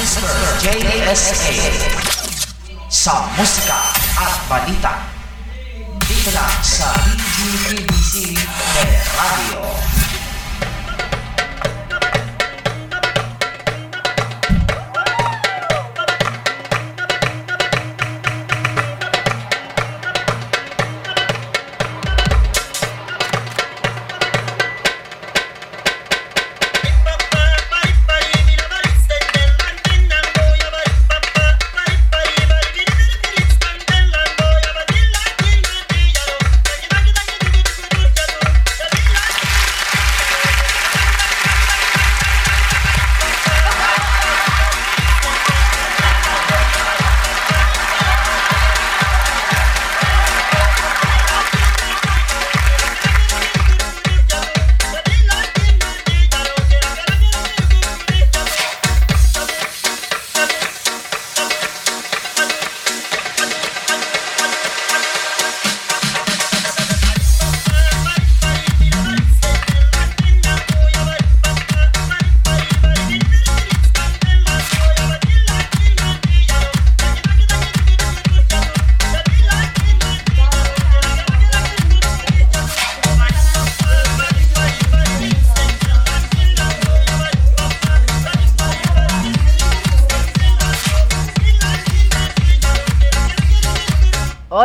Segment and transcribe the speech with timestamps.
[0.00, 0.32] Mr.
[0.64, 1.52] JSA
[2.88, 4.96] sa musika at balita
[6.08, 8.32] dito lang sa BGTBC
[9.12, 9.99] Radio.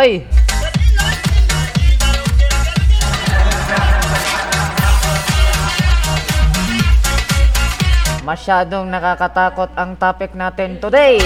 [0.06, 0.22] Oy!
[8.22, 11.18] Masyadong nakakatakot ang topic natin today.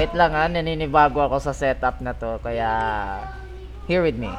[0.00, 2.72] Wait lang ha, naninibago ako sa setup na to, kaya
[3.90, 4.30] here with me.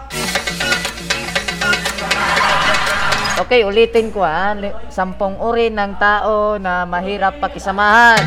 [3.35, 4.55] Okay, ulitin ko ha.
[4.87, 8.23] Sampung uri ng tao na mahirap pakisamahan.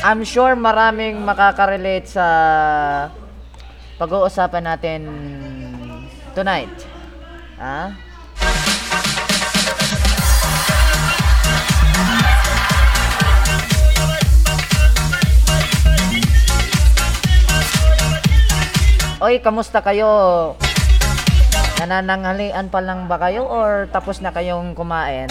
[0.00, 2.24] I'm sure maraming makakarelate sa
[4.00, 5.00] pag-uusapan natin
[6.32, 6.72] tonight.
[7.60, 8.07] Ha?
[19.18, 20.54] Oy, kamusta kayo?
[21.82, 25.26] Nanananghalian pa lang ba kayo or tapos na kayong kumain?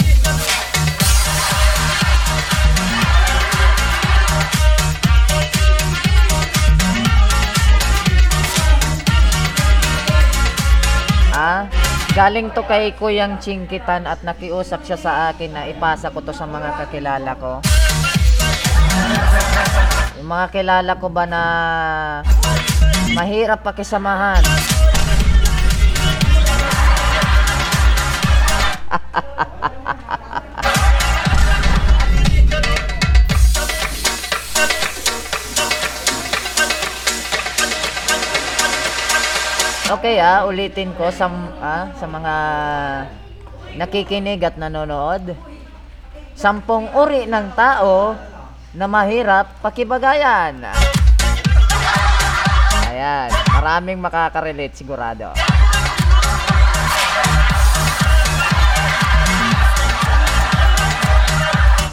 [11.31, 11.71] Ah,
[12.11, 16.43] galing to kay Kuyang Chingkitan at nakiusap siya sa akin na ipasa ko to sa
[16.43, 17.63] mga kakilala ko.
[20.19, 21.41] Yung mga kilala ko ba na
[23.17, 24.45] mahirap pakisamahan?
[39.87, 41.31] Okay ah, ulitin ko sa,
[41.63, 42.35] ah, sa mga
[43.79, 45.31] nakikinig at nanonood.
[46.35, 48.11] Sampung uri ng tao
[48.75, 50.67] na mahirap pakibagayan.
[52.97, 55.29] Ayan, maraming makakarelate sigurado.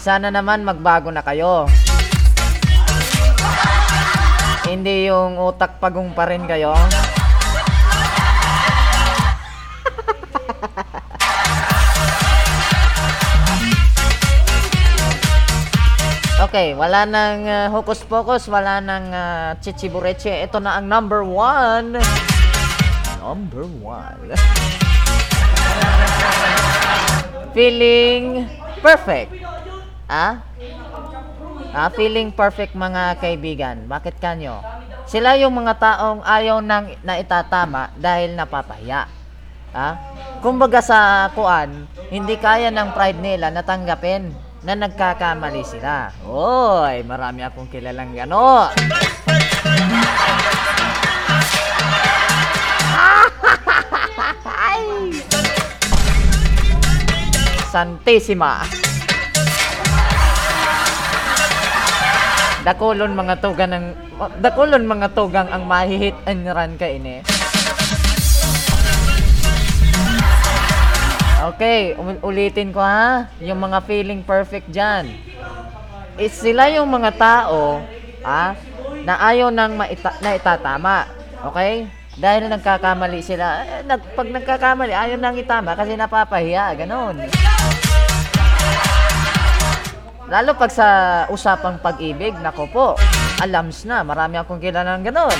[0.00, 1.68] Sana naman magbago na kayo.
[4.64, 6.72] Hindi yung utak pagong pa rin kayo.
[16.54, 20.30] Okay, wala nang uh, hokus-pokus, wala nang uh, chichibureche.
[20.30, 21.98] Ito na ang number one.
[23.18, 24.38] Number one.
[27.58, 28.46] feeling
[28.78, 29.34] perfect.
[30.06, 30.46] Ah?
[31.74, 33.90] Ah, feeling perfect mga kaibigan.
[33.90, 34.62] Bakit kanyo?
[35.10, 39.10] Sila yung mga taong ayaw nang naitatama dahil napapahiya.
[39.74, 39.98] Ah?
[40.38, 46.08] Kumbaga sa kuan, hindi kaya ng pride nila natanggapin na nagkakamali sila.
[46.24, 48.72] Oy, marami akong kilalang gano.
[57.68, 58.64] Santissima.
[62.64, 63.86] Dakulon mga tugang ng
[64.40, 67.20] dakulon mga tugang ang mahihit and run ka ini.
[71.44, 73.28] Okay, um- ulitin ko ha.
[73.44, 75.12] Yung mga feeling perfect dyan.
[76.16, 77.84] Is sila yung mga tao,
[78.24, 78.56] ha,
[79.04, 81.04] na ayaw nang maita- na itatama.
[81.52, 81.84] Okay?
[82.16, 83.66] Dahil nagkakamali sila.
[83.66, 86.72] Eh, nag, pag nagkakamali, ayaw nang itama kasi napapahiya.
[86.78, 87.18] Ganon.
[90.24, 90.86] Lalo pag sa
[91.28, 92.86] usapang pag-ibig, nako po,
[93.44, 94.00] alams na.
[94.00, 95.36] Marami akong kilala ng ganon.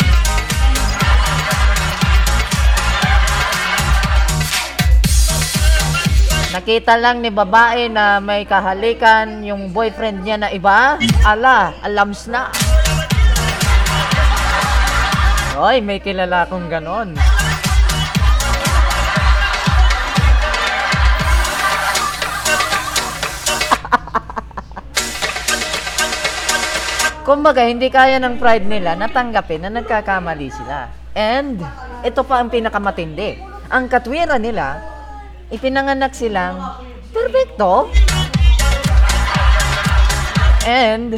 [6.55, 10.95] Nakita lang ni babae na may kahalikan yung boyfriend niya na iba.
[11.27, 12.47] Ala, alams na.
[15.59, 17.19] Oy, may kilala akong ganon.
[27.27, 30.87] Kumbaga, hindi kaya ng pride nila natanggapin na nagkakamali sila.
[31.19, 31.59] And,
[32.07, 33.43] ito pa ang pinakamatindi.
[33.75, 34.94] Ang katwiran nila,
[35.55, 36.59] ipinanganak silang
[37.15, 37.87] perfecto.
[40.67, 41.15] And,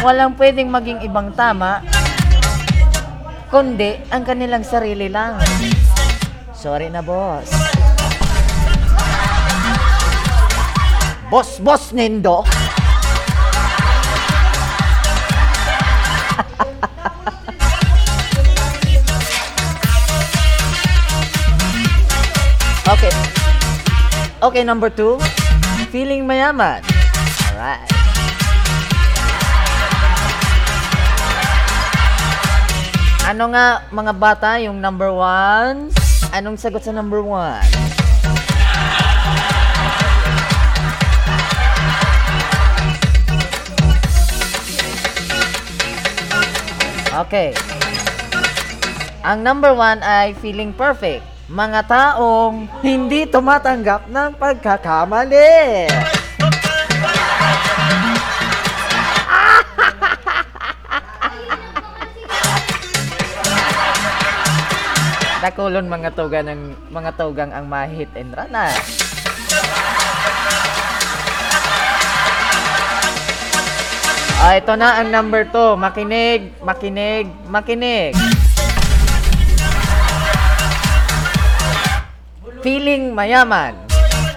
[0.00, 1.84] walang pwedeng maging ibang tama,
[3.52, 5.36] kundi ang kanilang sarili lang.
[6.54, 7.50] Sorry na, boss.
[11.28, 12.46] Boss, boss, Nindo.
[24.44, 25.16] Okay, number two.
[25.88, 26.84] Feeling mayaman.
[27.48, 27.88] Alright.
[33.24, 35.88] Ano nga mga bata yung number one?
[36.36, 37.64] Anong sagot sa number one?
[47.24, 47.56] Okay.
[49.24, 51.33] Ang number one ay feeling perfect.
[51.44, 55.84] Mga taong hindi tumatanggap ng pagkakamali.
[65.44, 68.72] Dakulon mga tugang ng mga tugang ang mahit and run na.
[74.40, 75.76] Ah, ito na ang number 2.
[75.76, 78.16] Makinig, makinig, makinig.
[82.64, 83.76] Feeling mayaman.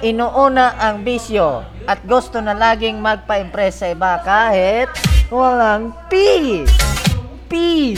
[0.04, 4.92] Inuuna ang bisyo at gusto na laging magpa-impress sa iba kahit
[5.32, 6.20] walang P.
[7.48, 7.96] P.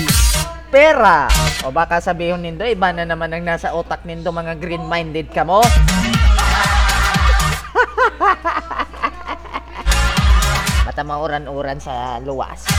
[0.69, 1.25] Pera.
[1.65, 5.65] O baka sabihin nindo, iba na naman ang nasa utak nindo mga green-minded ka mo.
[10.85, 12.69] Mata mauran-uran sa luwas.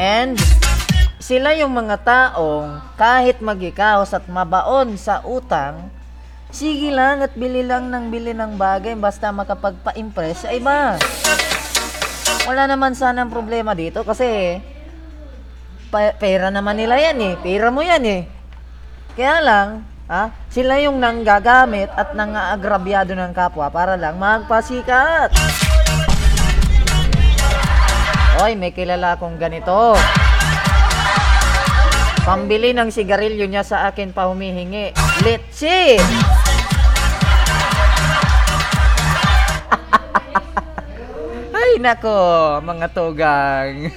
[0.00, 0.40] And
[1.20, 5.92] sila yung mga taong kahit magikaos at mabaon sa utang,
[6.48, 10.96] sige lang at bili lang ng bili ng bagay basta makapagpa-impress sa iba.
[12.48, 14.56] Wala naman sanang problema dito kasi
[16.16, 17.34] pera naman nila yan eh.
[17.36, 18.24] Pera mo yan eh.
[19.12, 25.28] Kaya lang, ha, sila yung nanggagamit at nangaagrabyado ng kapwa para lang magpasikat.
[28.40, 29.92] Oy, may kilala akong ganito.
[32.24, 34.96] Pambili ng sigarilyo niya sa akin pa humihingi.
[35.20, 36.00] Letsi!
[41.60, 42.16] Ay, nako,
[42.64, 43.92] mga tugang.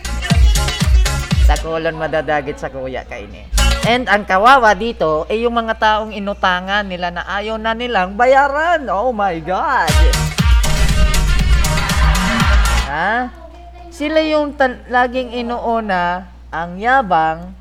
[1.48, 3.48] Takulon madadagit sa kuya kaini.
[3.88, 8.92] And ang kawawa dito ay yung mga taong inutangan nila na ayaw na nilang bayaran.
[8.92, 9.92] Oh my God!
[12.92, 13.43] Ha?
[13.94, 17.54] Sila yung tan- laging inuuna ang yabang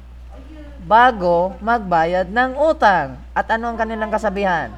[0.89, 3.21] bago magbayad ng utang.
[3.37, 4.73] At ano ang kanilang kasabihan?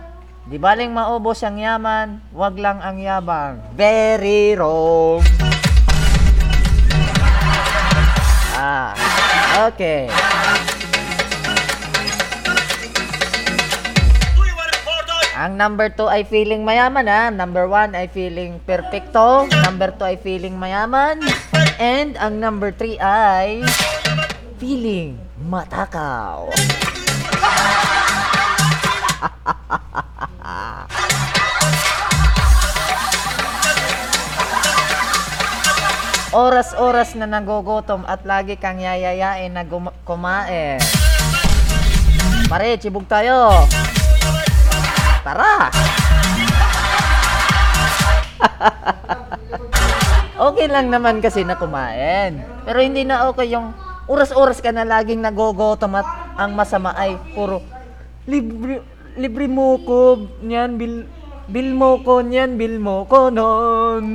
[0.51, 3.63] Di baling maubos ang yaman, wag lang ang yabang.
[3.79, 5.23] Very wrong.
[8.59, 8.91] Ah,
[9.71, 10.11] okay.
[15.45, 17.29] Ang number 2 ay feeling mayaman ha.
[17.29, 19.45] Number 1 ay feeling perfecto.
[19.61, 21.21] Number 2 ay feeling mayaman.
[21.77, 23.61] And ang number 3 ay
[24.57, 26.49] feeling matakaw.
[36.33, 39.69] Oras-oras na nagugutom at lagi kang yayayain na
[40.09, 40.81] kumain.
[42.49, 43.69] Pare, chibog tayo.
[45.25, 45.73] Tara!
[50.53, 52.45] okay lang naman kasi na kumain.
[52.69, 53.73] Pero hindi na okay yung
[54.05, 56.05] oras-oras ka na laging nagogotom at
[56.37, 57.65] ang masama ay puro
[58.29, 58.85] libre,
[59.17, 61.09] libre mo ko niyan, bil,
[61.49, 64.13] bil mo ko niyan, bil mo ko nun.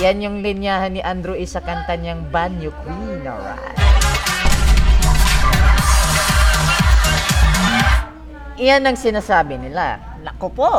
[0.00, 3.81] Yan yung linyahan ni Andrew is sa kanta niyang Banyo Queen, alright.
[8.60, 9.96] Iyan ang sinasabi nila.
[10.20, 10.74] Nako po,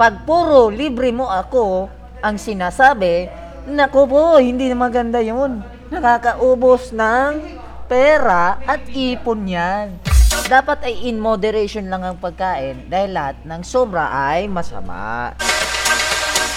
[0.00, 1.92] pag puro libre mo ako
[2.24, 3.28] ang sinasabi,
[3.68, 5.60] nako po, hindi maganda yun.
[5.92, 10.00] Nakakaubos ng pera at ipon yan.
[10.48, 15.36] Dapat ay in moderation lang ang pagkain dahil lahat ng sobra ay masama.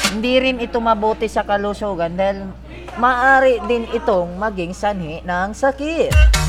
[0.07, 2.47] Hindi rin ito mabuti sa kalusugan dahil
[2.95, 6.46] maari din itong maging sanhi ng sakit.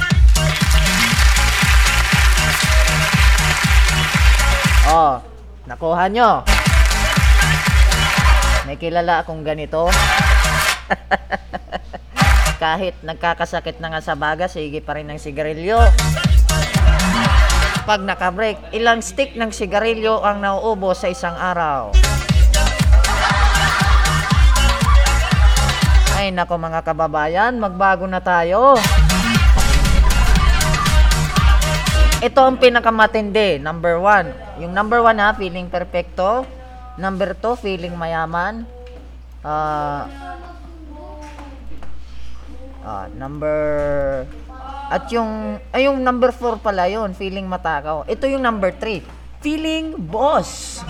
[4.88, 5.21] Oh,
[5.68, 6.49] nakuha nyo.
[8.64, 9.92] May kilala akong ganito.
[12.62, 15.76] Kahit nagkakasakit na nga sa baga, sige pa rin ng sigarilyo.
[17.85, 21.92] Pag nakabreak, ilang stick ng sigarilyo ang nauubos sa isang araw.
[26.16, 28.80] Ay nako mga kababayan, magbago na tayo.
[32.19, 34.35] Ito ang pinakamatindi, number one.
[34.59, 36.43] Yung number one ha, feeling perfecto.
[36.99, 38.67] Number two, feeling mayaman.
[39.47, 40.11] Ah,
[42.83, 43.55] ah, number...
[44.91, 45.63] At yung...
[45.71, 48.03] Ay, yung number four pala yun, feeling matakaw.
[48.11, 48.99] Ito yung number three,
[49.39, 50.83] feeling boss.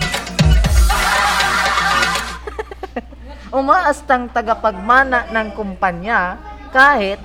[3.53, 6.41] Umaastang tagapagmana ng kumpanya
[6.73, 7.21] kahit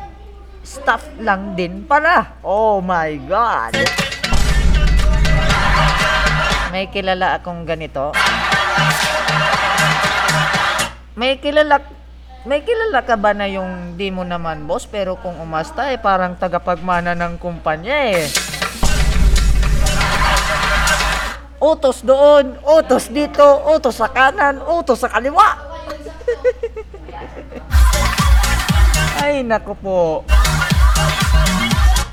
[0.64, 2.40] staff lang din pala.
[2.40, 3.76] Oh my God!
[6.72, 8.10] May kilala akong ganito.
[11.14, 11.78] May kilala
[12.44, 16.34] may kilala ka ba na yung di mo naman boss pero kung umasta eh parang
[16.34, 18.26] tagapagmana ng kumpanya eh.
[21.62, 25.56] Utos doon, utos dito, utos sa kanan, utos sa kaliwa.
[29.24, 30.00] Ay, nako po.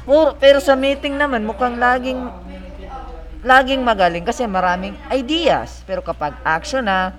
[0.01, 2.25] Puro, pero sa meeting naman, mukhang laging
[3.41, 5.81] laging magaling kasi maraming ideas.
[5.85, 7.13] Pero kapag action na,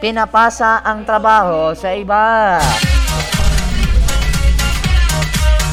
[0.00, 2.60] pinapasa ang trabaho sa iba.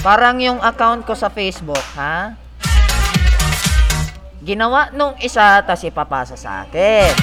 [0.03, 2.35] Parang yung account ko sa Facebook, ha?
[4.43, 7.15] Ginawa nung isa, tas ipapasa sa akin.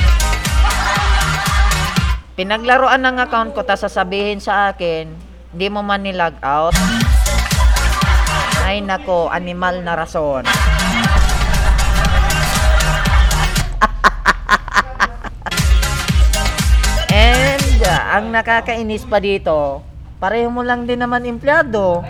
[2.40, 5.12] Pinaglaruan ng account ko, tas sasabihin sa akin,
[5.52, 6.72] hindi mo man nilog out.
[8.70, 10.46] Ay nako, animal na rason.
[17.10, 19.82] And uh, ang nakakainis pa dito,
[20.22, 22.06] pareho mo lang din naman empleyado.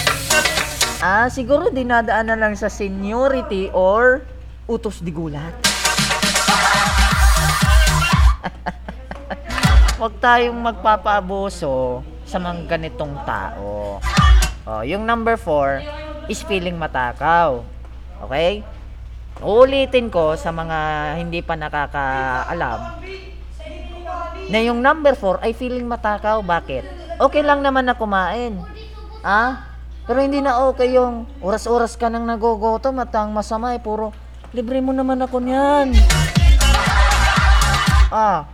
[1.01, 4.21] Ah, siguro dinadaan na lang sa seniority or
[4.69, 5.57] utos di gulat.
[9.97, 13.97] Huwag tayong magpapaabuso sa mga ganitong tao.
[14.69, 17.65] Oh, yung number 4 is feeling matakaw.
[18.29, 18.61] Okay?
[19.41, 20.79] Ulitin ko sa mga
[21.17, 23.01] hindi pa nakakaalam
[24.51, 26.43] na yung number 4 ay feeling matakaw.
[26.43, 26.85] Bakit?
[27.23, 28.59] Okay lang naman na kumain.
[29.23, 29.71] Ah?
[30.05, 34.11] Pero hindi na okay yung oras-oras ka nang nagogotom at ang masama ay puro,
[34.51, 35.95] libre mo naman ako niyan.
[38.11, 38.51] Ah,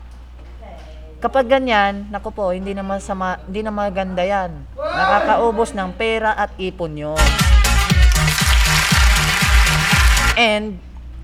[1.16, 4.52] Kapag ganyan, naku po, hindi naman sama, hindi na maganda yan.
[4.76, 7.16] Nakakaubos ng pera at ipon nyo.
[10.36, 10.76] And,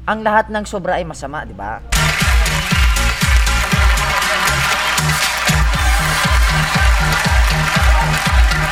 [0.08, 1.84] ang lahat ng sobra ay masama, di ba?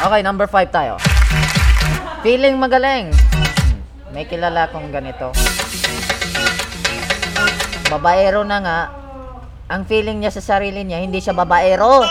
[0.00, 0.96] Okay, number 5 tayo.
[2.24, 3.12] Feeling magaling.
[3.12, 3.44] Hmm,
[4.16, 5.36] May kilala akong ganito.
[7.92, 8.78] Babaero na nga,
[9.70, 12.02] ang feeling niya sa sarili niya, hindi siya babaero.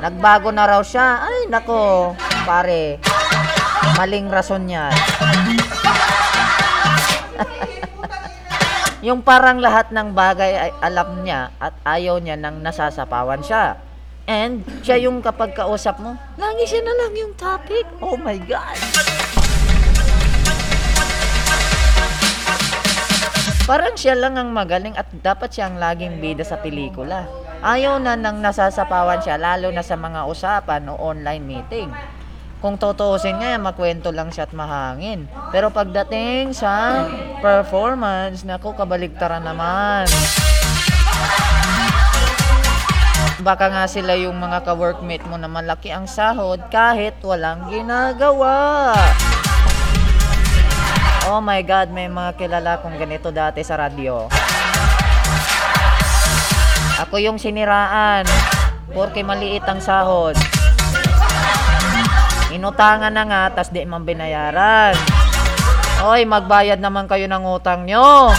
[0.00, 1.20] Nagbago na raw siya.
[1.20, 2.16] Ay, nako,
[2.48, 2.96] pare.
[4.00, 4.88] Maling rason niya.
[9.06, 13.76] yung parang lahat ng bagay ay alam niya at ayaw niya nang nasasapawan siya.
[14.24, 17.84] And siya yung kapag kausap mo, lagi siya na lang yung topic.
[18.00, 18.80] Oh my God.
[23.68, 27.28] Parang siya lang ang magaling at dapat siyang laging bida sa pelikula.
[27.60, 31.92] Ayaw na nang nasasapawan siya lalo na sa mga usapan o online meeting.
[32.58, 35.30] kung tutuusin nga, makwento lang siya at mahangin.
[35.54, 37.06] Pero pagdating sa
[37.44, 40.08] performance, naku, kabaligtaran naman.
[43.38, 48.96] Baka nga sila yung mga ka-workmate mo na malaki ang sahod kahit walang ginagawa.
[51.28, 54.32] Oh my God, may mga kilala kong ganito dati sa radyo.
[57.04, 58.24] Ako yung siniraan.
[58.88, 60.32] Porque maliit ang sahod.
[62.48, 64.96] Inutangan na nga, tas di man binayaran.
[66.08, 68.32] Oy, magbayad naman kayo ng utang nyo.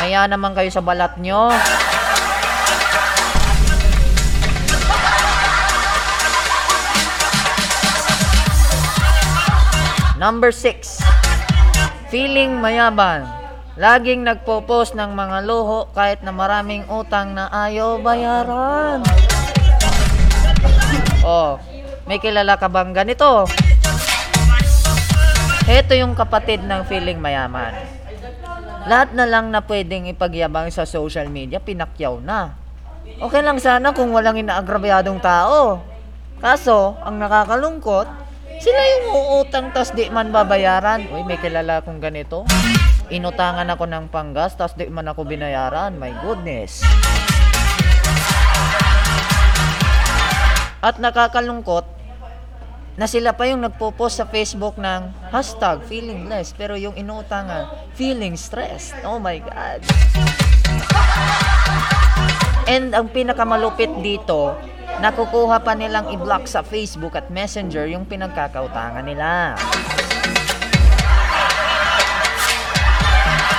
[0.00, 1.52] Maya naman kayo sa balat nyo.
[10.22, 11.02] Number 6.
[12.06, 13.26] Feeling mayaban.
[13.74, 19.02] Laging nagpo-post ng mga luho kahit na maraming utang na ayaw bayaran.
[21.26, 21.58] Oh,
[22.06, 23.50] may kilala ka bang ganito?
[25.66, 27.74] Ito yung kapatid ng feeling mayaman.
[28.86, 32.54] Lahat na lang na pwedeng ipagyabang sa social media, pinakyaw na.
[33.18, 35.82] Okay lang sana kung walang inaagrabyadong tao.
[36.38, 38.21] Kaso, ang nakakalungkot,
[38.62, 41.10] sila yung uutang tas di man babayaran.
[41.10, 42.46] Uy, may kilala akong ganito.
[43.10, 45.98] Inutangan ako ng panggas tas di man ako binayaran.
[45.98, 46.86] My goodness.
[50.78, 51.90] At nakakalungkot
[52.94, 57.66] na sila pa yung nagpo-post sa Facebook ng hashtag feeling pero yung inuutangan
[57.98, 58.94] feeling stressed.
[59.02, 59.82] Oh my God.
[62.70, 64.54] And ang pinakamalupit dito,
[65.02, 69.58] nakukuha pa nilang i-block sa Facebook at Messenger yung pinagkakautangan nila.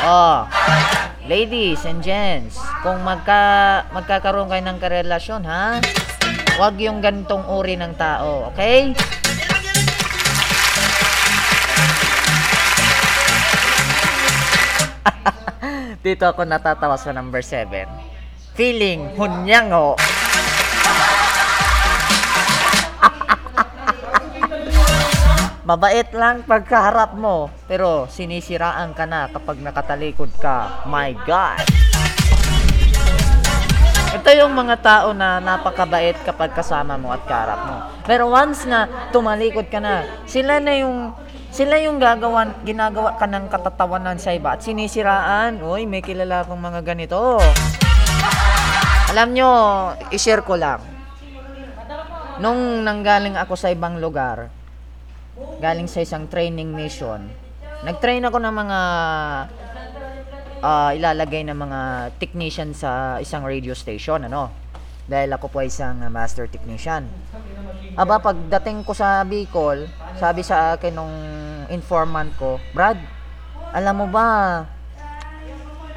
[0.08, 0.48] Oh,
[1.28, 5.84] ladies and gents, kung magka, magkakaroon kayo ng karelasyon, ha?
[6.56, 8.96] Huwag yung gantong uri ng tao, okay?
[16.08, 17.84] Dito ako natatawa sa number 7.
[18.56, 20.00] Feeling hunyango.
[25.64, 30.84] Mabait lang pagkaharap mo, pero sinisiraan ka na kapag nakatalikod ka.
[30.84, 31.64] My God!
[34.12, 37.78] Ito yung mga tao na napakabait kapag kasama mo at kaharap mo.
[38.04, 41.16] Pero once na tumalikod ka na, sila na yung
[41.56, 45.64] sila yung gagawan, ginagawa ka ng katatawanan sa iba at sinisiraan.
[45.64, 47.40] Uy, may kilala akong mga ganito.
[49.16, 49.50] Alam nyo,
[50.12, 50.84] i-share ko lang.
[52.44, 54.52] Nung nanggaling ako sa ibang lugar,
[55.62, 57.30] galing sa isang training mission,
[57.84, 58.80] nag-train ako ng mga
[60.64, 61.80] ah, ilalagay ng mga
[62.18, 64.50] technician sa isang radio station, ano?
[65.04, 67.10] Dahil ako po ay isang ah, master technician.
[67.94, 69.86] Aba, pagdating ko sa Bicol,
[70.18, 71.16] sabi sa akin nung
[71.70, 72.98] informant ko, Brad,
[73.74, 74.64] alam mo ba,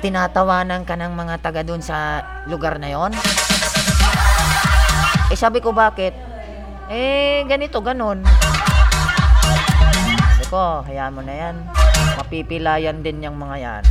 [0.01, 3.13] tinatawanan ka ng mga taga doon sa lugar na yon?
[5.27, 6.15] Eh sabi ko, bakit?
[6.87, 8.23] Eh, ganito, ganon.
[10.47, 11.57] Ko, hayaan mo na yan.
[12.23, 13.83] Mapipilayan din yung mga yan.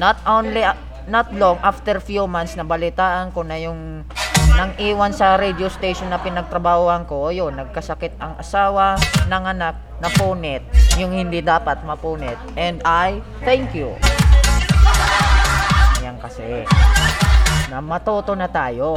[0.00, 0.64] Not only,
[1.04, 4.08] not long after few months, nabalitaan ko na yung
[4.56, 8.96] nang iwan sa radio station na pinagtrabahoan ko, yun, nagkasakit ang asawa
[9.28, 10.64] ng anak na punit,
[10.96, 12.40] yung hindi dapat mapunit.
[12.56, 13.92] And I, thank you.
[16.00, 16.64] Yan kasi.
[17.68, 18.96] Na matuto na tayo.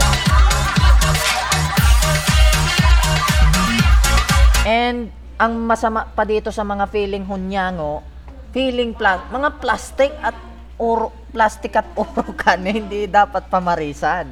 [4.64, 8.06] And ang masama pa dito sa mga feeling hunyango,
[8.54, 10.38] feeling pla- mga plastic at
[10.78, 14.30] uro, plastic at urukan na hindi dapat pamarisan.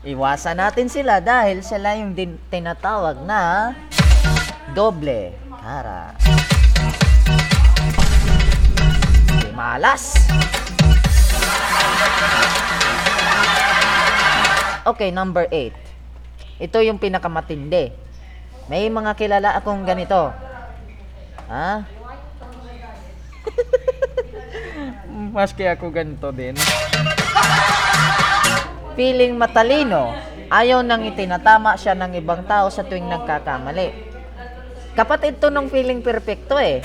[0.00, 3.76] Iwasan natin sila dahil sila yung din, tinatawag na
[4.72, 6.16] doble cara.
[9.52, 10.16] Malas.
[14.88, 16.64] Okay, number 8.
[16.64, 18.09] Ito yung pinakamatindi.
[18.70, 20.30] May mga kilala akong ganito.
[21.50, 21.82] Ha?
[25.34, 26.54] Maski ako ganito din.
[28.94, 30.14] Feeling matalino,
[30.46, 33.90] ayaw nang itinatama siya ng ibang tao sa tuwing nagkakamali.
[34.94, 36.78] Kapatid to ng feeling perfecto eh.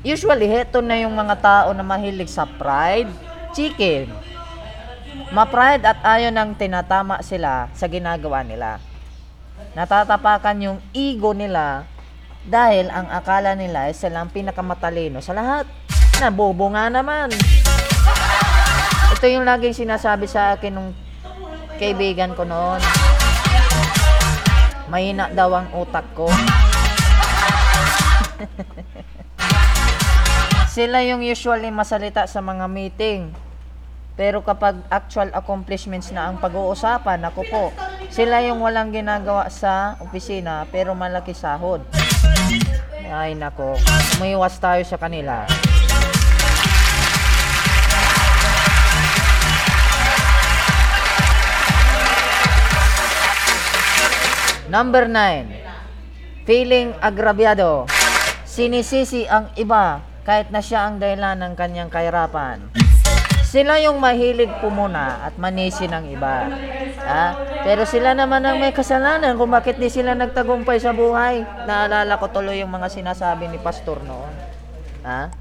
[0.00, 3.12] Usually, heto na yung mga tao na mahilig sa pride,
[3.52, 4.08] chicken.
[5.28, 8.87] Ma-pride at ayaw nang tinatama sila sa ginagawa nila.
[9.76, 11.86] Natatapakan yung ego nila
[12.48, 15.68] dahil ang akala nila ay silang pinakamatalino sa lahat.
[16.18, 17.30] Nabobo nga naman.
[19.14, 20.90] Ito yung laging sinasabi sa akin nung
[21.78, 22.80] kaibigan ko noon.
[24.88, 26.26] Mahina daw ang utak ko.
[30.78, 33.34] Sila yung usually masalita sa mga meeting.
[34.18, 37.64] Pero kapag actual accomplishments na ang pag-uusapan, ako po,
[38.10, 41.86] sila yung walang ginagawa sa opisina pero malaki sahod.
[43.06, 43.78] Ay nako,
[44.18, 45.46] umiwas tayo sa kanila.
[54.66, 56.42] Number 9.
[56.42, 57.86] Feeling agrabyado.
[58.42, 62.87] Sinisisi ang iba kahit na siya ang dahilan ng kanyang kahirapan.
[63.48, 66.52] Sila yung mahilig pumuna at manisi ng iba.
[67.00, 67.24] Ha?
[67.64, 71.48] Pero sila naman ang may kasalanan kung bakit di sila nagtagumpay sa buhay.
[71.64, 74.32] Naalala ko tuloy yung mga sinasabi ni Pastor noon.
[75.00, 75.32] Ha?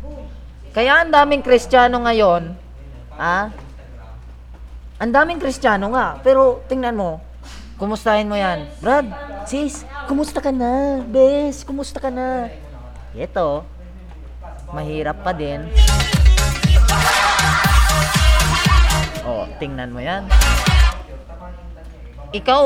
[0.71, 2.55] Kaya ang daming Kristiyano ngayon,
[3.19, 3.51] ha?
[5.03, 7.19] Ang daming Kristiyano nga, pero tingnan mo,
[7.75, 8.71] kumustahin mo yan.
[8.79, 9.09] Brad,
[9.43, 11.03] sis, kumusta ka na?
[11.03, 12.47] Bes, kumusta ka na?
[13.11, 13.67] Ito,
[14.71, 15.65] mahirap pa din.
[19.27, 20.23] Oh, tingnan mo yan.
[22.31, 22.63] Ikaw,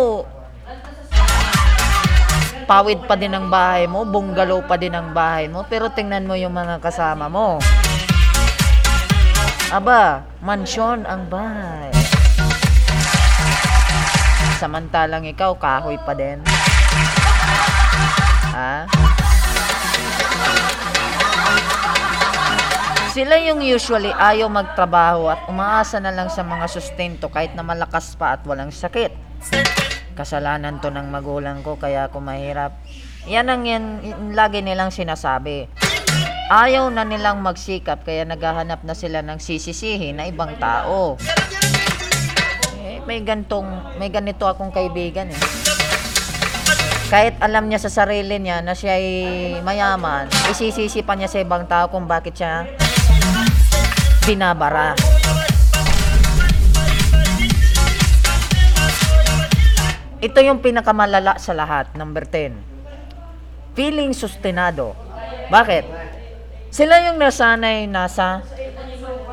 [2.70, 6.38] pawid pa din ang bahay mo, bungalow pa din ang bahay mo, pero tingnan mo
[6.38, 7.58] yung mga kasama mo.
[9.74, 11.90] Aba, mansyon ang bahay.
[14.62, 16.46] Samantalang ikaw, kahoy pa din.
[18.54, 18.86] Ha?
[23.12, 28.16] Sila yung usually ayaw magtrabaho at umaasa na lang sa mga sustento kahit na malakas
[28.16, 29.12] pa at walang sakit.
[30.16, 32.72] Kasalanan to ng magulang ko kaya ako mahirap.
[33.28, 33.84] Yan ang yan,
[34.32, 35.68] lagi nilang sinasabi.
[36.56, 41.20] Ayaw na nilang magsikap kaya naghahanap na sila ng sisisihin na ibang tao.
[42.80, 45.42] Eh, may gantong, may ganito akong kaibigan eh.
[47.12, 49.08] Kahit alam niya sa sarili niya na siya ay
[49.68, 52.64] mayaman, isisisi pa niya sa ibang tao kung bakit siya
[54.26, 54.94] binabara.
[60.22, 62.54] Ito yung pinakamalala sa lahat, number 10.
[63.74, 64.94] Feeling sustenado.
[65.50, 65.84] Bakit?
[66.70, 68.46] Sila yung nasanay nasa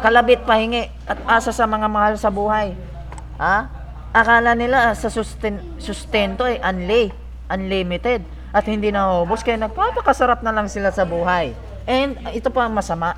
[0.00, 2.72] kalabit pahingi at asa sa mga mahal sa buhay.
[3.36, 3.68] Ha?
[4.16, 7.12] Akala nila sa susten sustento ay unli,
[7.52, 11.52] unlimited at hindi naubos kaya nagpapakasarap na lang sila sa buhay.
[11.84, 13.14] And ito pa ang masama.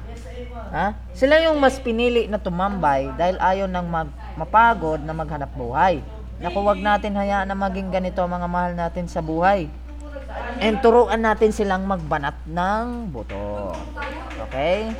[0.71, 0.95] Ha?
[1.19, 4.07] Sila yung mas pinili na tumambay dahil ayaw nang mag
[4.39, 5.99] mapagod na maghanap buhay.
[6.41, 9.69] Naku, wag natin hayaan na maging ganito ang mga mahal natin sa buhay.
[10.63, 13.75] And turuan natin silang magbanat ng buto.
[14.49, 14.95] Okay?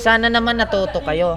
[0.00, 1.36] Sana naman natuto kayo.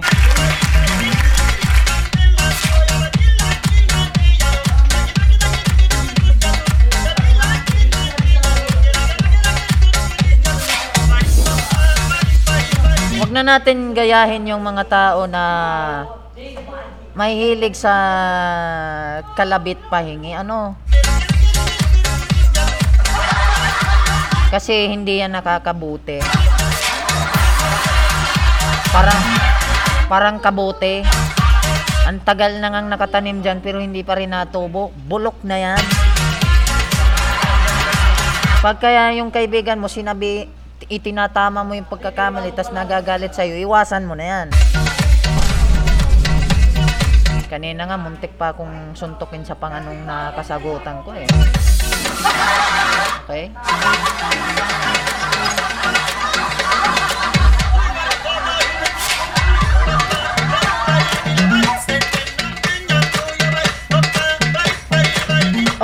[13.34, 15.42] Na natin gayahin yung mga tao na
[17.18, 17.90] may hilig sa
[19.34, 20.38] kalabit pahingi.
[20.38, 20.78] Ano?
[24.54, 26.22] Kasi hindi yan nakakabuti.
[28.94, 29.22] Parang
[30.06, 31.02] parang kabote.
[32.06, 34.94] Ang tagal na ngang nakatanim dyan pero hindi pa rin natubo.
[35.10, 35.82] Bulok na yan.
[38.62, 40.46] Pag kaya yung kaibigan mo sinabi,
[40.88, 44.48] itinatama mo yung pagkakamali tas nagagalit sa'yo, iwasan mo na yan.
[47.48, 51.28] Kanina nga, muntik pa akong suntukin sa panganong na kasagutan ko eh.
[53.24, 53.52] Okay?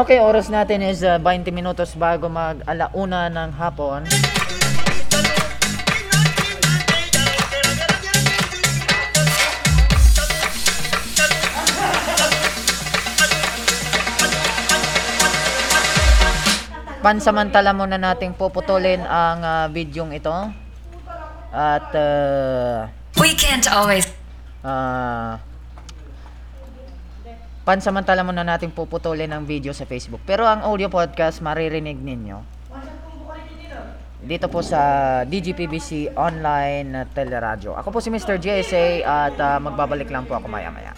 [0.01, 4.09] Okay, oras natin is uh, 20 minutos bago mag alauna ng hapon.
[17.01, 20.33] Pansamantala muna nating puputulin ang uh, videong ito.
[21.51, 22.87] At uh,
[23.19, 24.07] We can't always.
[24.61, 25.41] Ah.
[27.65, 30.21] pansamantala muna natin puputulin ang video sa Facebook.
[30.29, 32.61] Pero ang audio podcast maririnig ninyo
[34.21, 34.81] dito po sa
[35.25, 37.73] DGPBC Online Teleradyo.
[37.81, 38.37] Ako po si Mr.
[38.37, 40.93] JSA at ah, magbabalik lang po ako maya-maya.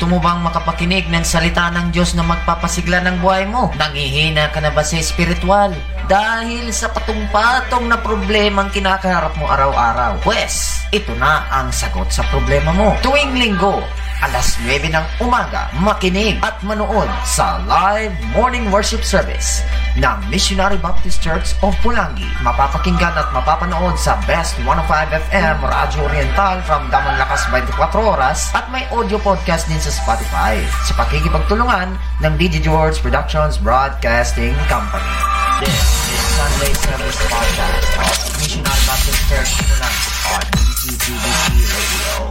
[0.00, 3.68] Gusto mo bang makapakinig ng salita ng Diyos na magpapasigla ng buhay mo?
[3.76, 5.76] Nangihina ka na ba sa espiritual?
[6.08, 10.24] Dahil sa patong-patong na problemang kinakaharap mo araw-araw.
[10.24, 12.96] Pwes, ito na ang sagot sa problema mo.
[13.04, 13.84] Tuwing linggo,
[14.24, 19.60] alas 9 ng umaga, makinig at manood sa live morning worship service
[19.98, 22.26] ng Missionary Baptist Church of Pulangi.
[22.44, 28.70] Mapapakinggan at mapapanood sa Best 105 FM Radyo Oriental from Damang Lakas 24 Oras at
[28.70, 35.14] may audio podcast din sa Spotify sa pakikipagtulungan ng DJ George Productions Broadcasting Company.
[35.58, 35.82] This
[36.14, 42.29] is Sunday Service Podcast of Missionary Baptist Church Pulangi on DGTBC Radio.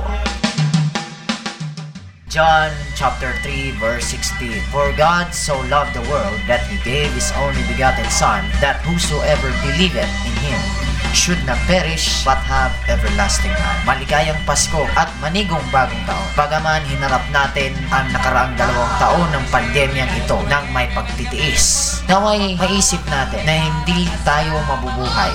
[2.30, 7.32] John chapter 3 verse 16 For God so loved the world that he gave his
[7.34, 13.82] only begotten son that whosoever believeth in him should not perish but have everlasting life.
[13.86, 16.28] Maligayang Pasko at manigong bagong taon.
[16.38, 22.00] Bagaman hinarap natin ang nakaraang dalawang taon ng pandemyang ito ng may pagtitiis.
[22.10, 25.34] Naway maisip natin na hindi tayo mabubuhay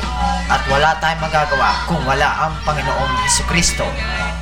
[0.51, 3.15] at wala tayong magagawa kung wala ang Panginoong
[3.49, 3.87] Kristo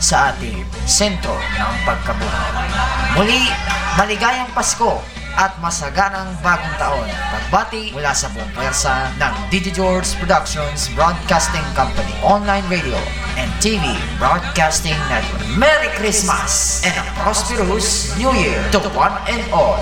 [0.03, 2.69] sa ating sentro ng pagkabuhay.
[3.15, 3.53] Muli,
[3.95, 4.99] maligayang Pasko
[5.37, 7.09] at masaganang bagong taon.
[7.33, 12.97] Pagbati mula sa buong pwersa ng Digi George Productions Broadcasting Company, online radio,
[13.41, 15.45] and TV Broadcasting Network.
[15.57, 19.81] Merry Christmas and a prosperous New Year to one and all.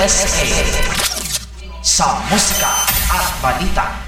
[0.00, 0.64] JSA
[1.84, 2.72] sa musika
[3.12, 4.00] at balita.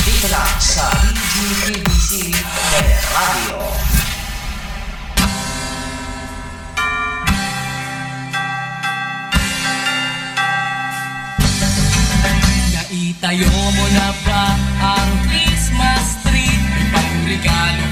[0.00, 2.32] Dito lang sa DGTBC
[3.12, 3.60] Radio.
[12.88, 16.48] Naitayo mo na ba ang Christmas tree?
[16.48, 17.83] May pangregalo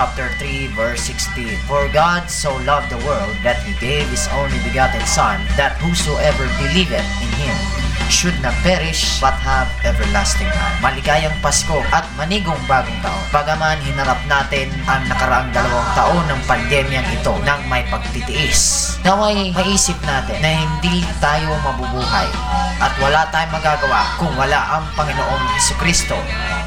[0.00, 4.56] chapter 3 verse 16 For God so loved the world that He gave His only
[4.64, 7.39] begotten Son that whosoever believeth in Him
[8.10, 10.78] should not perish but have everlasting life.
[10.82, 13.22] Maligayang Pasko at manigong bagong taon.
[13.30, 18.98] Bagaman hinarap natin ang nakaraang dalawang taon ng pandemyang ito nang may pagtitiis.
[19.06, 22.28] Naway maisip natin na hindi tayo mabubuhay
[22.82, 26.18] at wala tayong magagawa kung wala ang Panginoong Heso Kristo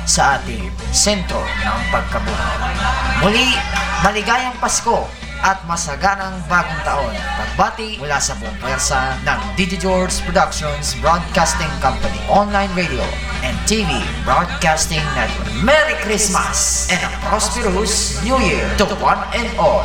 [0.07, 2.73] sa ating sentro ng pagkabuhay.
[3.19, 3.59] Muli,
[4.01, 7.13] maligayang Pasko at masaganang bagong taon.
[7.35, 13.03] Pagbati mula sa buong pwersa ng Didi George Productions Broadcasting Company, online radio,
[13.43, 13.91] and TV
[14.23, 15.51] Broadcasting Network.
[15.59, 19.83] Merry Christmas and a prosperous New Year to one and all.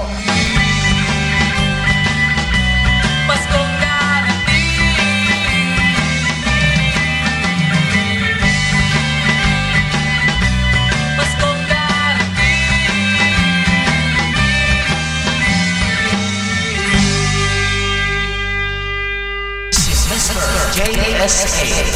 [21.29, 21.93] JSA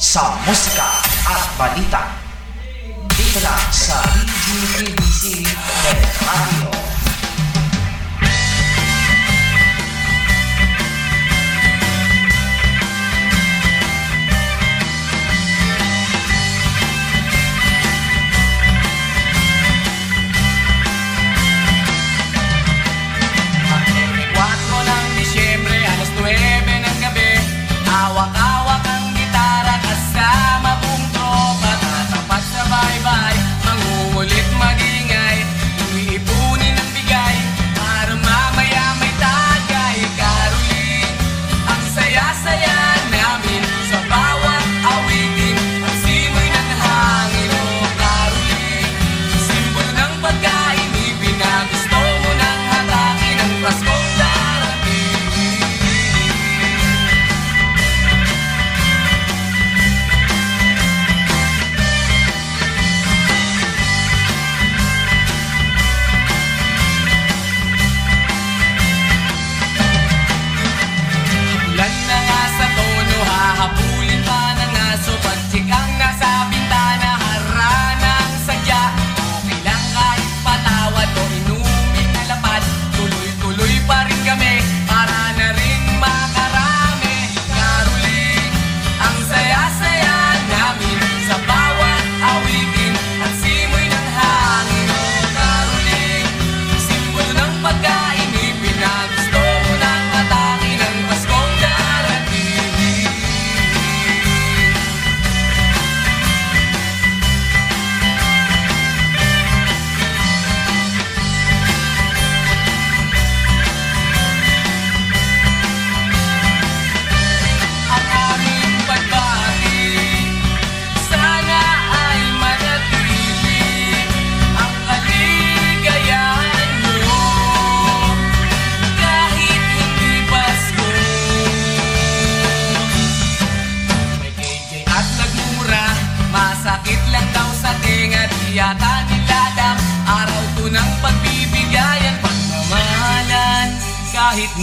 [0.00, 2.08] sa musika at balita
[3.12, 5.44] dito lang sa DGTBC
[6.24, 6.83] Radio.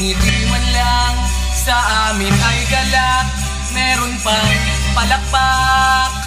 [0.02, 1.16] Ngiti man lang
[1.54, 1.78] Sa
[2.10, 3.28] amin ay galak.
[3.72, 4.58] Meron pang
[4.97, 6.20] palakpak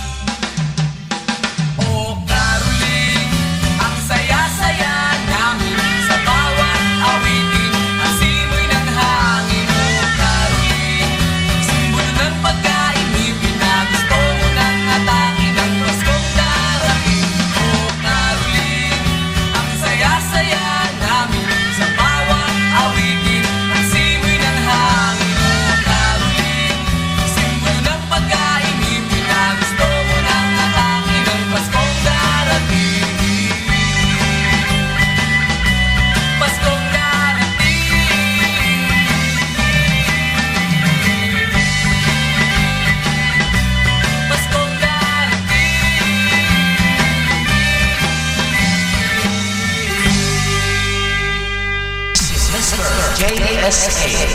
[53.64, 54.28] JSA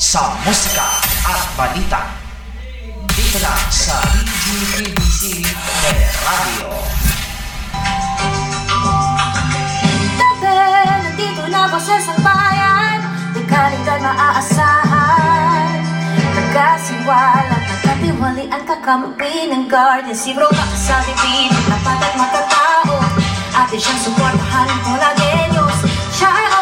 [0.00, 0.88] sa musika
[1.28, 2.16] at balita.
[3.12, 5.44] Dito lang sa DGTBC
[6.24, 6.72] Radio.
[10.16, 10.48] Tabi,
[10.96, 13.04] nandito na ako sa isang bayan?
[13.36, 15.76] Di kalidad maaasahan.
[16.40, 22.96] Nagkasiwala, nagkatiwalian kakampi ng guardian Si bro ka sa bibig, tapat at makatao
[23.60, 25.78] Atin siyang suportahan ko lagi Diyos
[26.16, 26.55] Siya ay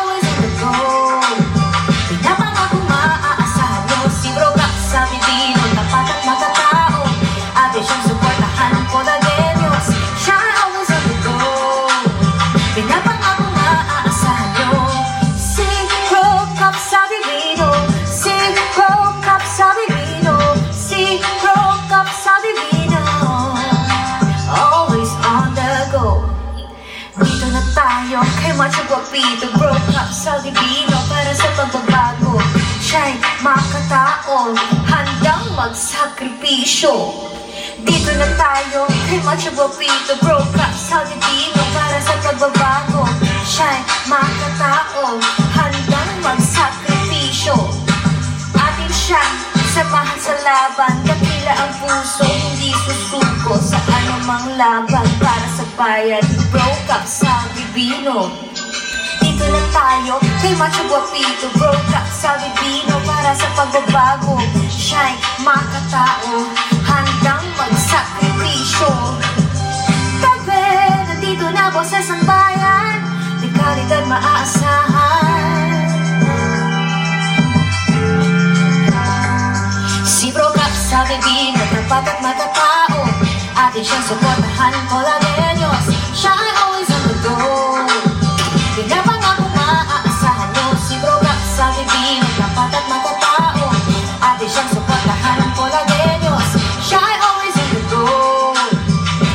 [28.55, 32.38] tayo kay Macho Guapito Broke up sa Divino para sa pagbabago.
[32.78, 34.55] Siya'y makatao
[34.86, 36.94] Handang magsakripisyo.
[37.82, 43.02] Dito na tayo kay Macho Guapito Broke up sa Divino para sa pagbabago.
[43.42, 45.18] Siya'y makatao
[49.75, 55.07] samahan sa laban Dakila ang puso, hindi susuko Sa anumang laban.
[55.18, 56.22] Para sa bayan
[56.55, 58.31] Broke up sa bibino.
[59.18, 63.03] Dito na tayo kay Macho Guapito Broke up sa bibino.
[63.03, 64.39] Para sa pagbabago
[64.70, 66.47] Siya'y makatao.
[66.87, 68.93] Handang magsakripisyo.
[70.22, 70.62] Tabi,
[71.11, 73.01] nandito na boses ang bayan.
[73.43, 74.93] Di kalidad maaasahan
[80.95, 83.03] sa bibig na tapat at matatao
[83.59, 85.84] Atin siyang suportahan ko lagi Diyos
[86.14, 87.34] Siya ay always on the go.
[88.78, 93.66] Pinapangako maaasahan nyo Si Bro Cap sa bibig na tapat at matatao
[94.22, 96.51] Atin siyang suportahan ko lagi Diyos
[96.86, 98.03] Siya ay always on the go.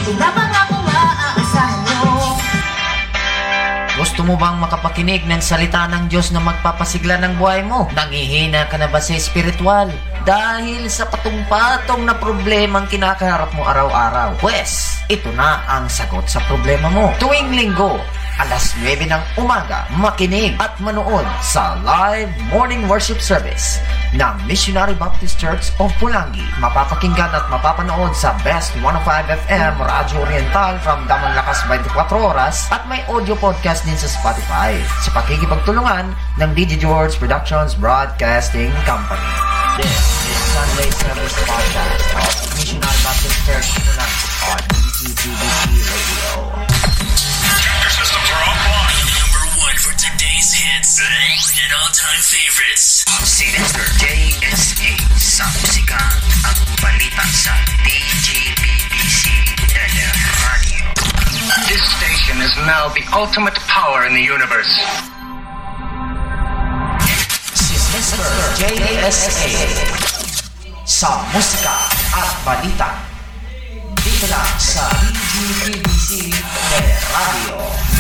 [0.08, 2.04] Pinapangako maaasahan nyo
[4.00, 7.92] Gusto mo bang makapakinig ng salita ng Diyos na magpapasigla ng buhay mo?
[7.92, 9.92] Nangihina ka na ba sa espiritual?
[10.28, 14.36] Dahil sa patong-patong na problemang kinakaharap mo araw-araw.
[14.44, 17.16] Pwes, ito na ang sagot sa problema mo.
[17.24, 17.96] Tuwing linggo,
[18.40, 23.84] alas 9 ng umaga, makinig at manood sa live morning worship service
[24.16, 26.44] ng Missionary Baptist Church of Pulangi.
[26.58, 32.88] Mapapakinggan at mapapanood sa Best 105 FM Radyo Oriental from Damang Lakas 24 Oras at
[32.88, 39.59] may audio podcast din sa Spotify sa pakikipagtulungan ng DJ George Productions Broadcasting Company.
[39.80, 42.28] This is Sunday Service Podcast of
[42.60, 46.52] Missionary Baptist Church Pulangi on ETTBC Radio.
[47.64, 49.08] Your systems are offline.
[49.24, 53.08] Number one for today's hits and all-time favorites.
[53.24, 53.80] Si Mr.
[54.04, 56.04] JSA sa musika
[56.44, 57.56] at balita sa
[57.88, 59.32] DGBBC
[59.80, 60.12] Radio.
[61.72, 64.76] This station is now the ultimate power in the universe.
[68.10, 69.54] JSA
[70.82, 71.78] sa musika
[72.18, 72.90] at balita
[74.02, 76.34] dito lang sa DGBBC
[77.14, 77.99] Radio.